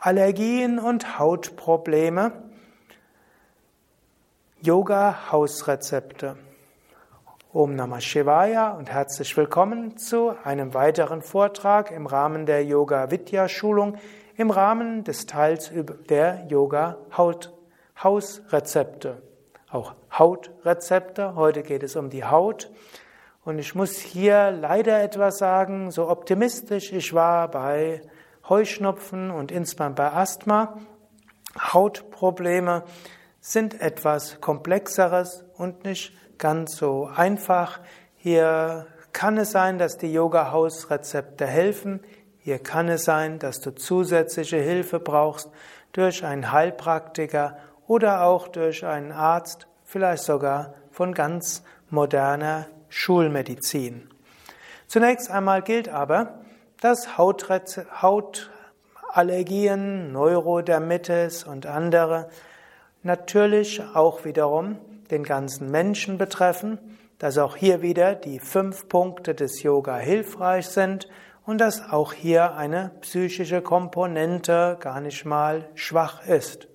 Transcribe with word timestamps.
Allergien 0.00 0.78
und 0.78 1.18
Hautprobleme. 1.18 2.30
Yoga 4.62 5.32
Hausrezepte. 5.32 6.36
Om 7.52 7.74
Namah 7.74 8.00
Shivaya 8.00 8.70
und 8.70 8.92
herzlich 8.92 9.36
willkommen 9.36 9.96
zu 9.96 10.36
einem 10.44 10.72
weiteren 10.72 11.20
Vortrag 11.20 11.90
im 11.90 12.06
Rahmen 12.06 12.46
der 12.46 12.64
Yoga 12.64 13.10
Vidya 13.10 13.48
Schulung 13.48 13.96
im 14.36 14.52
Rahmen 14.52 15.02
des 15.02 15.26
Teils 15.26 15.72
der 16.08 16.46
Yoga 16.48 16.98
Haut 17.16 17.52
Hausrezepte. 18.00 19.20
Auch 19.68 19.96
Hautrezepte. 20.16 21.34
Heute 21.34 21.64
geht 21.64 21.82
es 21.82 21.96
um 21.96 22.08
die 22.08 22.24
Haut. 22.24 22.70
Und 23.44 23.58
ich 23.58 23.74
muss 23.74 23.96
hier 23.96 24.52
leider 24.52 25.02
etwas 25.02 25.38
sagen, 25.38 25.90
so 25.90 26.08
optimistisch 26.08 26.92
ich 26.92 27.12
war 27.14 27.50
bei 27.50 28.00
Heuschnupfen 28.48 29.30
und 29.30 29.52
insbesondere 29.52 30.10
bei 30.10 30.16
Asthma. 30.16 30.78
Hautprobleme 31.58 32.84
sind 33.40 33.80
etwas 33.80 34.40
komplexeres 34.40 35.44
und 35.56 35.84
nicht 35.84 36.12
ganz 36.38 36.76
so 36.76 37.10
einfach. 37.14 37.80
Hier 38.16 38.86
kann 39.12 39.38
es 39.38 39.50
sein, 39.50 39.78
dass 39.78 39.98
die 39.98 40.12
Yoga-Hausrezepte 40.12 41.46
helfen. 41.46 42.00
Hier 42.38 42.58
kann 42.58 42.88
es 42.88 43.04
sein, 43.04 43.38
dass 43.38 43.60
du 43.60 43.74
zusätzliche 43.74 44.58
Hilfe 44.58 45.00
brauchst 45.00 45.50
durch 45.92 46.24
einen 46.24 46.52
Heilpraktiker 46.52 47.58
oder 47.86 48.22
auch 48.22 48.48
durch 48.48 48.84
einen 48.84 49.12
Arzt, 49.12 49.66
vielleicht 49.84 50.22
sogar 50.22 50.74
von 50.90 51.14
ganz 51.14 51.62
moderner 51.90 52.66
Schulmedizin. 52.88 54.08
Zunächst 54.86 55.30
einmal 55.30 55.62
gilt 55.62 55.88
aber, 55.88 56.40
dass 56.80 57.18
Hautallergien, 57.18 60.12
Neurodermitis 60.12 61.44
und 61.44 61.66
andere 61.66 62.30
natürlich 63.02 63.82
auch 63.94 64.24
wiederum 64.24 64.78
den 65.10 65.24
ganzen 65.24 65.70
Menschen 65.70 66.18
betreffen, 66.18 66.78
dass 67.18 67.38
auch 67.38 67.56
hier 67.56 67.82
wieder 67.82 68.14
die 68.14 68.38
fünf 68.38 68.88
Punkte 68.88 69.34
des 69.34 69.62
Yoga 69.62 69.96
hilfreich 69.96 70.68
sind 70.68 71.08
und 71.44 71.58
dass 71.58 71.90
auch 71.90 72.12
hier 72.12 72.54
eine 72.54 72.92
psychische 73.00 73.62
Komponente 73.62 74.76
gar 74.80 75.00
nicht 75.00 75.24
mal 75.24 75.68
schwach 75.74 76.26
ist. 76.26 76.68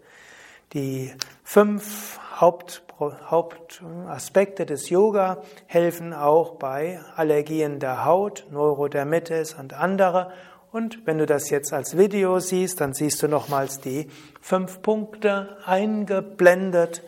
Die 0.73 1.13
fünf 1.43 2.19
Haupt, 2.41 2.82
Hauptaspekte 3.11 4.65
des 4.65 4.89
Yoga 4.89 5.41
helfen 5.65 6.13
auch 6.13 6.55
bei 6.55 6.99
Allergien 7.15 7.79
der 7.79 8.05
Haut, 8.05 8.45
Neurodermitis 8.51 9.53
und 9.53 9.73
andere. 9.73 10.31
Und 10.71 11.05
wenn 11.05 11.17
du 11.17 11.25
das 11.25 11.49
jetzt 11.49 11.73
als 11.73 11.97
Video 11.97 12.39
siehst, 12.39 12.81
dann 12.81 12.93
siehst 12.93 13.21
du 13.21 13.27
nochmals 13.27 13.79
die 13.79 14.09
fünf 14.41 14.81
Punkte 14.81 15.57
eingeblendet. 15.65 17.03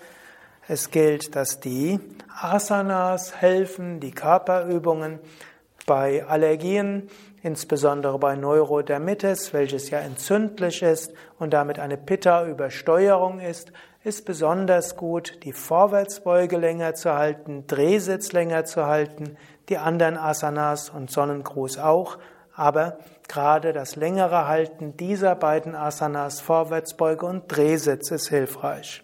Es 0.67 0.91
gilt, 0.91 1.35
dass 1.35 1.59
die 1.59 1.99
Asanas 2.41 3.35
helfen, 3.35 3.99
die 3.99 4.11
Körperübungen 4.11 5.19
bei 5.85 6.25
Allergien, 6.25 7.09
insbesondere 7.43 8.17
bei 8.17 8.35
Neurodermitis, 8.35 9.53
welches 9.53 9.89
ja 9.89 9.99
entzündlich 9.99 10.81
ist 10.81 11.13
und 11.37 11.53
damit 11.53 11.79
eine 11.79 11.97
Pitta-Übersteuerung 11.97 13.39
ist, 13.39 13.71
ist 14.05 14.23
besonders 14.23 14.97
gut, 14.97 15.39
die 15.43 15.51
Vorwärtsbeuge 15.51 16.57
länger 16.57 16.93
zu 16.93 17.15
halten, 17.15 17.65
Drehsitz 17.65 18.33
länger 18.33 18.63
zu 18.63 18.85
halten, 18.85 19.35
die 19.67 19.79
anderen 19.79 20.15
Asanas 20.15 20.91
und 20.91 21.09
Sonnengruß 21.09 21.79
auch, 21.79 22.19
aber 22.53 22.99
gerade 23.27 23.73
das 23.73 23.95
längere 23.95 24.47
Halten 24.47 24.95
dieser 24.95 25.33
beiden 25.33 25.73
Asanas, 25.73 26.39
Vorwärtsbeuge 26.39 27.25
und 27.25 27.47
Drehsitz, 27.47 28.11
ist 28.11 28.29
hilfreich. 28.29 29.03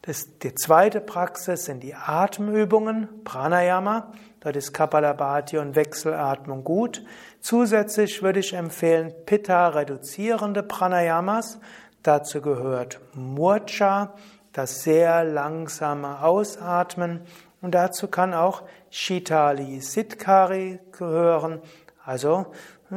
Das, 0.00 0.38
die 0.38 0.54
zweite 0.54 1.02
Praxis 1.02 1.66
sind 1.66 1.82
die 1.82 1.94
Atemübungen, 1.94 3.08
Pranayama. 3.24 4.12
Dort 4.40 4.56
ist 4.56 4.72
Kapalabhati 4.72 5.58
und 5.58 5.76
Wechselatmung 5.76 6.64
gut. 6.64 7.04
Zusätzlich 7.40 8.22
würde 8.22 8.40
ich 8.40 8.54
empfehlen 8.54 9.12
Pitta-reduzierende 9.26 10.62
Pranayamas. 10.62 11.60
Dazu 12.02 12.40
gehört 12.40 13.00
Murcha, 13.14 14.14
das 14.52 14.82
sehr 14.82 15.24
langsame 15.24 16.22
Ausatmen. 16.22 17.20
Und 17.60 17.74
dazu 17.74 18.08
kann 18.08 18.34
auch 18.34 18.62
Shitali 18.90 19.80
Siddhkari 19.80 20.78
gehören, 20.92 21.60
also 22.04 22.46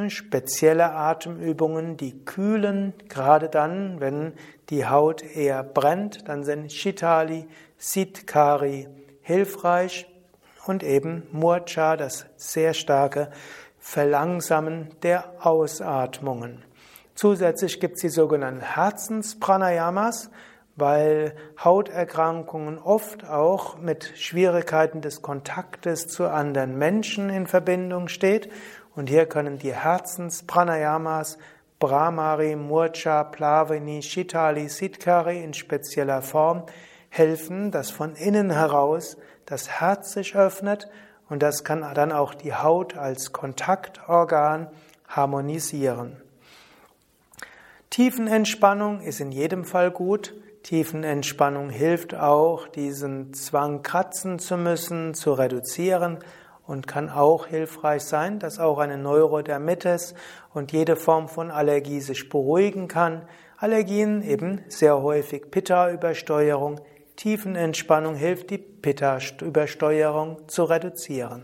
spezielle 0.08 0.92
Atemübungen, 0.92 1.98
die 1.98 2.24
kühlen, 2.24 2.94
gerade 3.10 3.50
dann, 3.50 4.00
wenn 4.00 4.34
die 4.70 4.86
Haut 4.86 5.22
eher 5.24 5.64
brennt, 5.64 6.30
dann 6.30 6.44
sind 6.44 6.72
Shitali, 6.72 7.48
Siddhkari 7.78 8.88
hilfreich 9.22 10.08
und 10.66 10.84
eben 10.84 11.28
Murcha, 11.32 11.98
das 11.98 12.26
sehr 12.38 12.74
starke 12.74 13.32
Verlangsamen 13.80 14.90
der 15.04 15.46
Ausatmungen. 15.46 16.64
Zusätzlich 17.16 17.80
gibt 17.80 17.96
es 17.96 18.02
die 18.02 18.10
sogenannten 18.10 18.62
Herzenspranayamas, 18.62 20.30
weil 20.76 21.36
Hauterkrankungen 21.64 22.80
oft 22.80 23.28
auch 23.28 23.78
mit 23.78 24.14
Schwierigkeiten 24.16 25.02
des 25.02 25.22
Kontaktes 25.22 26.08
zu 26.08 26.28
anderen 26.28 26.78
Menschen 26.78 27.30
in 27.30 27.48
Verbindung 27.48 28.08
steht. 28.08 28.50
Und 28.96 29.10
hier 29.10 29.26
können 29.26 29.60
die 29.60 29.74
Herzenspranayamas 29.74 31.38
Brahmari, 31.80 32.56
Murcha, 32.56 33.24
Plavini, 33.24 34.02
Shitali, 34.02 34.70
Siddhkari 34.70 35.44
in 35.44 35.54
spezieller 35.54 36.22
Form 36.22 36.64
helfen, 37.10 37.72
dass 37.72 37.92
von 37.92 38.16
innen 38.16 38.52
heraus 38.52 39.18
das 39.46 39.68
Herz 39.68 40.14
sich 40.14 40.36
öffnet 40.36 40.90
und 41.28 41.42
das 41.42 41.64
kann 41.64 41.82
dann 41.94 42.12
auch 42.12 42.34
die 42.34 42.54
Haut 42.54 42.96
als 42.98 43.32
Kontaktorgan 43.34 44.68
harmonisieren. 45.08 46.22
Tiefenentspannung 47.92 49.02
ist 49.02 49.20
in 49.20 49.34
jedem 49.34 49.66
Fall 49.66 49.92
gut. 49.92 50.34
Tiefenentspannung 50.64 51.70
hilft 51.70 52.16
auch, 52.16 52.70
diesen 52.70 53.34
Zwang 53.34 53.84
kratzen 53.84 54.40
zu 54.40 54.56
müssen, 54.56 55.14
zu 55.14 55.34
reduzieren 55.34 56.20
und 56.66 56.88
kann 56.88 57.10
auch 57.10 57.48
hilfreich 57.48 58.04
sein, 58.04 58.40
dass 58.40 58.60
auch 58.60 58.78
eine 58.78 58.98
Neurodermitis 58.98 60.16
und 60.54 60.72
jede 60.72 60.96
Form 60.96 61.28
von 61.28 61.52
Allergie 61.52 62.00
sich 62.00 62.30
beruhigen 62.30 62.88
kann. 62.88 63.24
Allergien 63.58 64.22
eben 64.22 64.62
sehr 64.70 65.02
häufig 65.02 65.52
Pitta-Übersteuerung, 65.52 66.80
Tiefenentspannung 67.18 68.16
hilft, 68.16 68.52
die 68.52 68.58
Pitta-Übersteuerung 68.58 70.48
zu 70.48 70.64
reduzieren. 70.64 71.44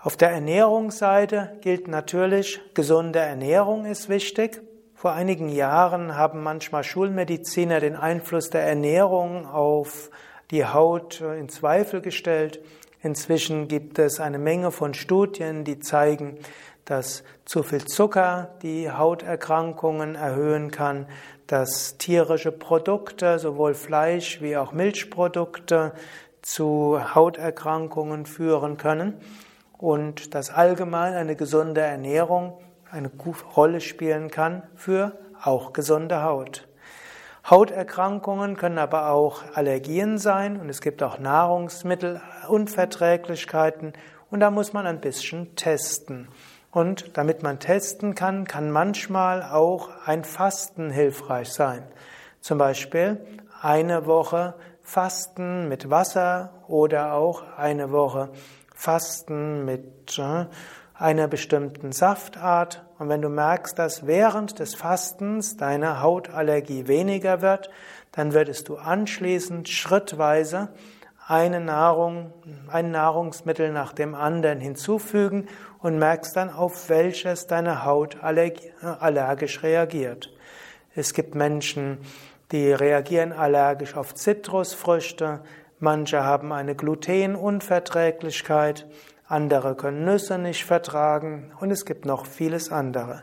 Auf 0.00 0.16
der 0.16 0.32
Ernährungsseite 0.32 1.58
gilt 1.60 1.86
natürlich, 1.86 2.60
gesunde 2.74 3.20
Ernährung 3.20 3.84
ist 3.84 4.08
wichtig. 4.08 4.60
Vor 5.00 5.12
einigen 5.12 5.48
Jahren 5.48 6.14
haben 6.14 6.42
manchmal 6.42 6.84
Schulmediziner 6.84 7.80
den 7.80 7.96
Einfluss 7.96 8.50
der 8.50 8.64
Ernährung 8.64 9.46
auf 9.46 10.10
die 10.50 10.66
Haut 10.66 11.22
in 11.22 11.48
Zweifel 11.48 12.02
gestellt. 12.02 12.60
Inzwischen 13.02 13.66
gibt 13.66 13.98
es 13.98 14.20
eine 14.20 14.38
Menge 14.38 14.70
von 14.70 14.92
Studien, 14.92 15.64
die 15.64 15.78
zeigen, 15.78 16.36
dass 16.84 17.24
zu 17.46 17.62
viel 17.62 17.86
Zucker 17.86 18.50
die 18.60 18.90
Hauterkrankungen 18.90 20.16
erhöhen 20.16 20.70
kann, 20.70 21.06
dass 21.46 21.96
tierische 21.96 22.52
Produkte, 22.52 23.38
sowohl 23.38 23.72
Fleisch 23.72 24.42
wie 24.42 24.58
auch 24.58 24.72
Milchprodukte, 24.72 25.94
zu 26.42 27.14
Hauterkrankungen 27.14 28.26
führen 28.26 28.76
können 28.76 29.14
und 29.78 30.34
dass 30.34 30.50
allgemein 30.50 31.14
eine 31.14 31.36
gesunde 31.36 31.80
Ernährung 31.80 32.58
eine 32.90 33.10
Rolle 33.56 33.80
spielen 33.80 34.30
kann 34.30 34.62
für 34.74 35.18
auch 35.42 35.72
gesunde 35.72 36.22
Haut. 36.22 36.68
Hauterkrankungen 37.48 38.56
können 38.56 38.78
aber 38.78 39.10
auch 39.10 39.42
Allergien 39.54 40.18
sein 40.18 40.60
und 40.60 40.68
es 40.68 40.80
gibt 40.80 41.02
auch 41.02 41.18
Nahrungsmittelunverträglichkeiten 41.18 43.94
und 44.30 44.40
da 44.40 44.50
muss 44.50 44.72
man 44.72 44.86
ein 44.86 45.00
bisschen 45.00 45.54
testen. 45.56 46.28
Und 46.70 47.16
damit 47.16 47.42
man 47.42 47.58
testen 47.58 48.14
kann, 48.14 48.44
kann 48.44 48.70
manchmal 48.70 49.42
auch 49.42 49.88
ein 50.04 50.22
Fasten 50.22 50.90
hilfreich 50.90 51.50
sein. 51.50 51.82
Zum 52.40 52.58
Beispiel 52.58 53.18
eine 53.60 54.06
Woche 54.06 54.54
Fasten 54.82 55.68
mit 55.68 55.90
Wasser 55.90 56.50
oder 56.68 57.14
auch 57.14 57.42
eine 57.56 57.90
Woche 57.90 58.30
Fasten 58.74 59.64
mit 59.64 60.18
äh, 60.18 60.46
einer 61.00 61.26
bestimmten 61.28 61.92
Saftart. 61.92 62.84
Und 62.98 63.08
wenn 63.08 63.22
du 63.22 63.30
merkst, 63.30 63.78
dass 63.78 64.06
während 64.06 64.58
des 64.58 64.74
Fastens 64.74 65.56
deine 65.56 66.02
Hautallergie 66.02 66.88
weniger 66.88 67.40
wird, 67.40 67.70
dann 68.12 68.34
würdest 68.34 68.68
du 68.68 68.76
anschließend 68.76 69.66
schrittweise 69.68 70.68
eine 71.26 71.60
Nahrung, 71.60 72.34
ein 72.68 72.90
Nahrungsmittel 72.90 73.72
nach 73.72 73.94
dem 73.94 74.14
anderen 74.14 74.60
hinzufügen 74.60 75.48
und 75.78 75.98
merkst 75.98 76.36
dann, 76.36 76.50
auf 76.50 76.90
welches 76.90 77.46
deine 77.46 77.86
Haut 77.86 78.18
allergisch 78.22 79.62
reagiert. 79.62 80.30
Es 80.94 81.14
gibt 81.14 81.34
Menschen, 81.34 81.96
die 82.52 82.72
reagieren 82.72 83.32
allergisch 83.32 83.96
auf 83.96 84.14
Zitrusfrüchte, 84.14 85.40
manche 85.78 86.24
haben 86.24 86.52
eine 86.52 86.74
Glutenunverträglichkeit, 86.74 88.86
andere 89.30 89.76
können 89.76 90.04
Nüsse 90.04 90.38
nicht 90.38 90.64
vertragen 90.64 91.52
und 91.60 91.70
es 91.70 91.84
gibt 91.84 92.04
noch 92.04 92.26
vieles 92.26 92.72
andere. 92.72 93.22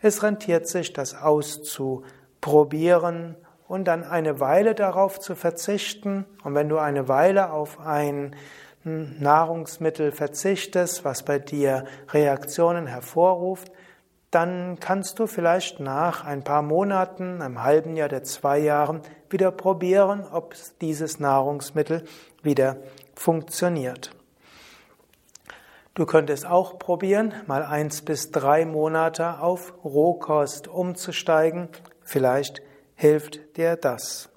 Es 0.00 0.22
rentiert 0.22 0.68
sich, 0.68 0.92
das 0.92 1.14
auszuprobieren 1.14 3.36
und 3.68 3.84
dann 3.84 4.04
eine 4.04 4.40
Weile 4.40 4.74
darauf 4.74 5.20
zu 5.20 5.34
verzichten. 5.34 6.26
Und 6.42 6.54
wenn 6.54 6.68
du 6.68 6.76
eine 6.78 7.08
Weile 7.08 7.52
auf 7.52 7.80
ein 7.80 8.36
Nahrungsmittel 8.82 10.12
verzichtest, 10.12 11.04
was 11.04 11.24
bei 11.24 11.38
dir 11.38 11.84
Reaktionen 12.10 12.86
hervorruft, 12.86 13.70
dann 14.30 14.78
kannst 14.80 15.18
du 15.20 15.28
vielleicht 15.28 15.80
nach 15.80 16.24
ein 16.24 16.42
paar 16.42 16.62
Monaten, 16.62 17.40
einem 17.40 17.62
halben 17.62 17.96
Jahr 17.96 18.08
oder 18.08 18.24
zwei 18.24 18.58
Jahren 18.58 19.00
wieder 19.30 19.52
probieren, 19.52 20.26
ob 20.30 20.54
dieses 20.80 21.20
Nahrungsmittel 21.20 22.04
wieder 22.42 22.78
funktioniert. 23.14 24.10
Du 25.94 26.06
könntest 26.06 26.44
auch 26.44 26.80
probieren, 26.80 27.34
mal 27.46 27.62
eins 27.62 28.02
bis 28.02 28.32
drei 28.32 28.64
Monate 28.64 29.38
auf 29.38 29.74
Rohkost 29.84 30.66
umzusteigen. 30.66 31.68
Vielleicht 32.02 32.62
hilft 32.96 33.56
dir 33.56 33.76
das. 33.76 34.28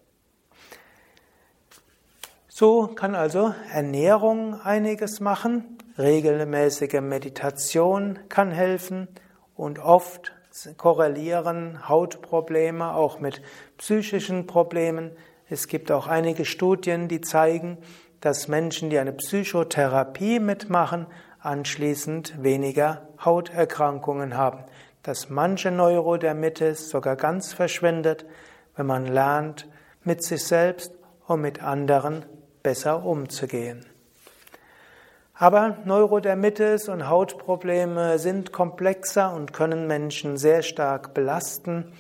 So 2.48 2.86
kann 2.86 3.16
also 3.16 3.56
Ernährung 3.74 4.62
einiges 4.62 5.20
machen, 5.20 5.80
regelmäßige 5.98 7.02
Meditation 7.02 8.20
kann 8.30 8.52
helfen 8.52 9.08
und 9.56 9.80
oft 9.80 10.34
korrelieren 10.78 11.90
Hautprobleme 11.90 12.94
auch 12.94 13.20
mit 13.20 13.42
psychischen 13.78 14.46
Problemen. 14.46 15.12
Es 15.50 15.68
gibt 15.68 15.92
auch 15.92 16.06
einige 16.06 16.46
Studien, 16.46 17.08
die 17.08 17.22
zeigen, 17.22 17.80
dass 18.22 18.48
Menschen, 18.48 18.92
die 18.92 19.00
eine 19.00 19.14
Psychotherapie 19.14 20.40
mitmachen, 20.40 21.08
anschließend 21.48 22.44
weniger 22.44 23.08
Hauterkrankungen 23.24 24.38
haben 24.38 24.66
dass 25.08 25.30
manche 25.30 25.72
Neurodermitis 25.72 26.90
sogar 26.90 27.16
ganz 27.16 27.54
verschwindet, 27.54 28.26
wenn 28.76 28.88
man 28.88 29.06
lernt, 29.06 29.66
mit 30.04 30.22
sich 30.22 30.44
selbst 30.44 30.92
und 31.28 31.40
mit 31.40 31.64
anderen 31.64 32.26
besser 32.62 33.06
umzugehen. 33.06 33.86
Aber 35.34 35.78
Neurodermitis 35.86 36.90
und 36.90 37.08
Hautprobleme 37.08 38.20
sind 38.20 38.52
komplexer 38.52 39.34
und 39.34 39.54
können 39.54 39.88
Menschen 39.88 40.36
sehr 40.36 40.62
stark 40.62 41.14
belasten. 41.14 41.94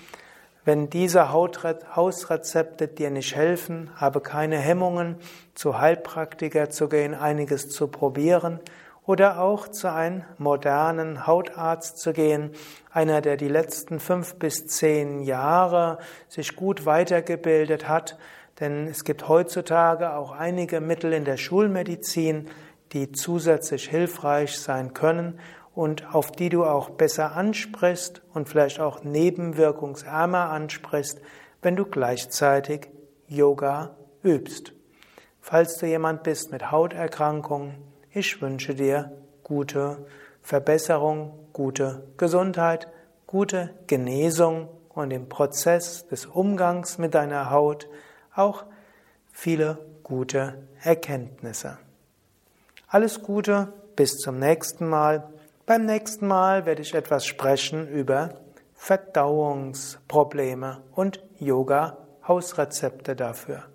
Wenn 0.66 0.90
diese 0.90 1.32
Hausrezepte 1.32 2.90
dir 2.90 3.10
nicht 3.10 3.38
helfen, 3.38 3.90
habe 3.96 4.20
keine 4.20 4.58
Hemmungen, 4.58 5.16
zu 5.56 5.80
Heilpraktiker 5.80 6.70
zu 6.72 6.90
gehen, 6.90 7.16
einiges 7.16 7.70
zu 7.70 7.88
probieren 7.88 8.60
oder 9.08 9.40
auch 9.40 9.70
zu 9.70 9.92
einem 9.92 10.24
modernen 10.38 11.26
Hautarzt 11.26 11.98
zu 11.98 12.14
gehen, 12.14 12.52
einer, 12.92 13.22
der 13.22 13.38
die 13.38 13.48
letzten 13.48 14.00
fünf 14.00 14.36
bis 14.36 14.68
zehn 14.68 15.22
Jahre 15.22 15.98
sich 16.28 16.56
gut 16.56 16.86
weitergebildet 16.86 17.88
hat, 17.88 18.20
denn 18.60 18.88
es 18.88 19.06
gibt 19.06 19.28
heutzutage 19.30 20.14
auch 20.14 20.32
einige 20.32 20.82
Mittel 20.82 21.14
in 21.14 21.24
der 21.24 21.38
Schulmedizin, 21.38 22.50
die 22.92 23.12
zusätzlich 23.14 23.88
hilfreich 23.88 24.60
sein 24.60 24.94
können 24.94 25.40
und 25.74 26.14
auf 26.14 26.32
die 26.32 26.50
du 26.50 26.66
auch 26.66 26.90
besser 26.90 27.34
ansprichst 27.34 28.22
und 28.34 28.50
vielleicht 28.50 28.82
auch 28.82 29.04
nebenwirkungsärmer 29.04 30.50
ansprichst, 30.50 31.22
wenn 31.62 31.78
du 31.78 31.86
gleichzeitig 31.86 32.90
Yoga 33.28 33.96
übst. 34.22 34.74
Falls 35.40 35.78
du 35.78 35.86
jemand 35.86 36.24
bist 36.24 36.52
mit 36.52 36.72
Hauterkrankungen, 36.72 37.76
ich 38.18 38.42
wünsche 38.42 38.74
dir 38.74 39.12
gute 39.44 40.08
Verbesserung, 40.42 41.38
gute 41.54 42.08
Gesundheit, 42.18 42.88
gute 43.28 43.76
Genesung 43.86 44.70
und 44.90 45.12
im 45.12 45.30
Prozess 45.30 46.08
des 46.08 46.26
Umgangs 46.26 46.98
mit 46.98 47.14
deiner 47.14 47.52
Haut 47.52 47.88
auch 48.34 48.66
viele 49.32 49.78
gute 50.02 50.68
Erkenntnisse. 50.82 51.78
Alles 52.88 53.22
Gute, 53.22 53.72
bis 53.96 54.18
zum 54.18 54.40
nächsten 54.40 54.90
Mal. 54.90 55.30
Beim 55.68 55.86
nächsten 55.86 56.26
Mal 56.26 56.66
werde 56.66 56.82
ich 56.82 56.96
etwas 56.96 57.24
sprechen 57.26 57.88
über 57.88 58.30
Verdauungsprobleme 58.74 60.82
und 60.94 61.24
Yoga-Hausrezepte 61.38 63.16
dafür. 63.16 63.66